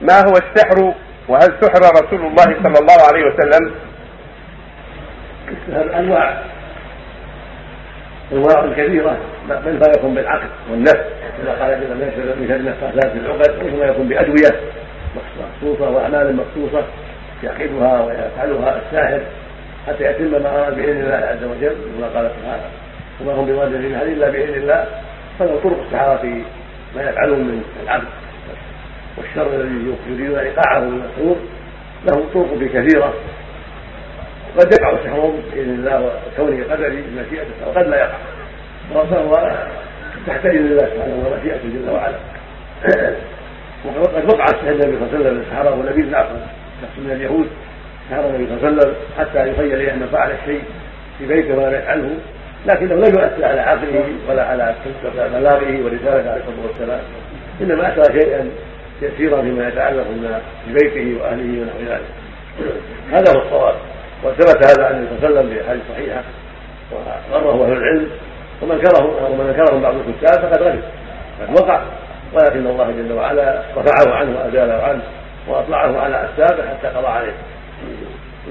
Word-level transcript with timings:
ما 0.00 0.20
هو 0.20 0.32
السحر 0.32 0.94
وهل 1.28 1.54
سحر 1.60 1.80
رسول 2.04 2.26
الله 2.26 2.44
صلى 2.44 2.78
الله 2.80 2.98
عليه 3.08 3.24
وسلم؟ 3.24 3.74
السحر 5.48 5.98
انواع 5.98 6.42
أنواع 8.32 8.72
كثيرة. 8.72 9.16
بل 9.48 9.78
ما 9.78 9.86
يكون 9.96 10.14
بالعقل 10.14 10.48
والنفس. 10.70 11.04
كما 11.38 11.52
قال 11.52 11.70
ابن 11.70 11.96
من 11.96 12.12
شر 12.16 12.56
النفاثات 12.56 13.12
في 13.12 13.18
العقد 13.18 13.74
وما 13.74 13.84
يكون 13.84 14.08
بأدوية 14.08 14.60
مخصوصة 15.16 15.90
وأعمال 15.90 16.36
مخصوصة 16.36 16.84
يعقدها 17.42 18.00
ويفعلها 18.00 18.80
الساحر 18.86 19.20
حتى 19.86 20.04
يتم 20.04 20.42
ما 20.42 20.48
اراد 20.50 20.76
بإذن 20.76 21.00
الله 21.00 21.14
عز 21.14 21.44
وجل 21.44 21.76
كما 21.98 22.06
قال 22.06 22.30
سبحانه. 22.40 22.70
وما 23.20 23.32
هم 23.32 23.46
بواجبين 23.46 23.94
إلا 23.94 24.30
بإذن 24.30 24.54
الله 24.54 24.86
فله 25.38 25.60
طرق 25.64 25.82
السحرة 25.86 26.16
في 26.16 26.42
ما 26.96 27.02
يفعلون 27.02 27.38
من 27.38 27.62
العبد 27.82 28.08
والشر 29.18 29.54
الذي 29.54 29.96
يريدون 30.08 30.38
ايقاعه 30.38 30.80
من 30.80 31.02
السحور 31.04 31.36
له 32.06 32.24
طرق 32.34 32.58
كثيرة. 32.58 33.14
قد 34.58 34.72
يقع 34.72 34.96
سحرهم 35.04 35.42
بإذن 35.52 35.70
الله 35.70 36.04
وكونه 36.04 36.64
قدري 36.72 37.02
بمشيئته 37.02 37.66
وقد 37.66 37.86
لا 37.86 37.96
يقع. 37.96 38.18
فهو 39.10 39.56
تحت 40.26 40.46
اذن 40.46 40.66
الله 40.66 40.84
سبحانه 40.84 41.26
ومشيئته 41.26 41.68
جل 41.68 41.90
وعلا. 41.90 42.16
وقد 43.84 44.32
وقع 44.32 44.44
السحر 44.44 44.70
النبي 44.70 44.98
صلى 44.98 45.06
الله 45.06 45.18
عليه 45.18 45.30
وسلم 45.30 45.44
سحره 45.50 45.90
نبي 45.90 46.16
عفوا 46.16 46.36
شخص 46.82 46.98
من 46.98 47.10
اليهود. 47.10 47.48
سحر 48.10 48.26
النبي 48.26 48.46
صلى 48.46 48.56
الله 48.56 48.68
عليه 48.68 48.78
وسلم 48.78 48.94
حتى 49.18 49.50
يخيل 49.50 49.74
اليه 49.74 49.94
انه 49.94 50.06
فعل 50.06 50.30
الشيء 50.30 50.62
في 51.18 51.26
بيته 51.26 51.54
ولم 51.58 51.74
يفعله 51.74 52.16
لكنه 52.66 52.94
لم 52.94 53.04
يؤثر 53.04 53.44
على 53.44 53.60
عقله 53.60 54.04
ولا 54.28 54.44
على 54.44 54.74
بلاغه 55.14 55.84
ورسالته 55.84 56.30
عليه 56.30 56.40
الصلاة 56.40 56.66
والسلام. 56.66 57.00
إنما 57.60 57.88
أثر 57.88 58.20
شيئا 58.20 58.50
يسيرا 59.02 59.42
فيما 59.42 59.68
يتعلق 59.68 60.06
ببيته 60.68 61.22
وأهله 61.22 61.62
ونحو 61.62 61.78
ذلك. 61.88 62.10
هذا 63.10 63.32
هو 63.36 63.42
الصواب. 63.42 63.74
وثبت 64.24 64.66
هذا 64.66 64.86
عن 64.86 64.94
النبي 64.94 65.08
صلى 65.20 65.28
الله 65.28 65.38
عليه 65.38 65.48
وسلم 65.48 65.54
في 65.54 65.64
أحاديث 65.64 65.82
صحيحة. 65.92 66.22
وغره 67.32 67.64
أهل 67.64 67.72
العلم. 67.72 68.10
ومن 68.62 68.78
كره 68.78 69.30
ومن 69.30 69.46
انكره 69.48 69.80
بعض 69.80 69.94
الكتاب 69.94 70.40
فقد 70.40 70.62
غلب. 70.62 70.82
قد 71.40 71.60
وقع. 71.60 71.80
ولكن 72.34 72.66
الله 72.66 72.90
جل 72.90 73.12
وعلا 73.12 73.62
رفعه 73.76 74.14
عنه 74.14 74.38
وأزاله 74.38 74.82
عنه 74.82 75.02
وأطلعه 75.48 76.00
على 76.00 76.24
أسبابه 76.24 76.68
حتى 76.68 76.88
قضى 76.88 77.06
عليه. 77.06 77.32